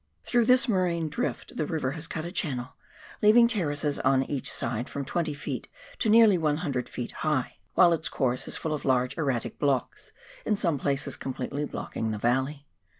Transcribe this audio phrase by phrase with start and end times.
[0.23, 2.73] Through this morainic drift the river has cut a channel,
[3.21, 5.67] leaving terraces on each side from 20 ft.
[5.99, 7.11] to nearly 100 ft.
[7.21, 8.13] high, while its KARANGAEUA DISTRICT.
[8.15, 10.11] 257 course is full of large erratic blocks,
[10.43, 12.65] in some places completely blocking the valley.